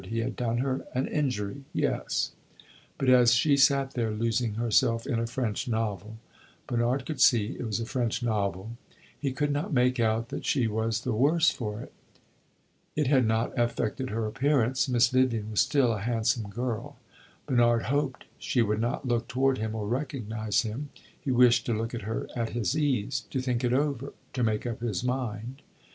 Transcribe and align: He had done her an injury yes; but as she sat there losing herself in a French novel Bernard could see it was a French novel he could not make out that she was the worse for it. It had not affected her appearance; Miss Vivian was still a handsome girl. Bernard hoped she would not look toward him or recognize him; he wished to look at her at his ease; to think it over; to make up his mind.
He 0.07 0.17
had 0.21 0.35
done 0.35 0.57
her 0.57 0.87
an 0.95 1.05
injury 1.07 1.63
yes; 1.73 2.31
but 2.97 3.07
as 3.07 3.35
she 3.35 3.55
sat 3.55 3.91
there 3.91 4.09
losing 4.09 4.55
herself 4.55 5.05
in 5.05 5.19
a 5.19 5.27
French 5.27 5.67
novel 5.67 6.17
Bernard 6.65 7.05
could 7.05 7.21
see 7.21 7.55
it 7.59 7.63
was 7.67 7.79
a 7.79 7.85
French 7.85 8.23
novel 8.23 8.71
he 9.19 9.31
could 9.31 9.51
not 9.51 9.71
make 9.71 9.99
out 9.99 10.29
that 10.29 10.43
she 10.43 10.65
was 10.65 11.01
the 11.01 11.13
worse 11.13 11.51
for 11.51 11.81
it. 11.81 11.93
It 12.95 13.05
had 13.05 13.27
not 13.27 13.53
affected 13.55 14.09
her 14.09 14.25
appearance; 14.25 14.89
Miss 14.89 15.07
Vivian 15.09 15.51
was 15.51 15.61
still 15.61 15.93
a 15.93 15.99
handsome 16.01 16.49
girl. 16.49 16.95
Bernard 17.45 17.83
hoped 17.83 18.23
she 18.39 18.63
would 18.63 18.81
not 18.81 19.07
look 19.07 19.27
toward 19.27 19.59
him 19.59 19.75
or 19.75 19.87
recognize 19.87 20.63
him; 20.63 20.89
he 21.21 21.29
wished 21.29 21.63
to 21.67 21.75
look 21.77 21.93
at 21.93 22.01
her 22.09 22.27
at 22.35 22.53
his 22.53 22.75
ease; 22.75 23.27
to 23.29 23.39
think 23.39 23.63
it 23.63 23.71
over; 23.71 24.13
to 24.33 24.41
make 24.43 24.65
up 24.65 24.79
his 24.81 25.03
mind. 25.03 25.61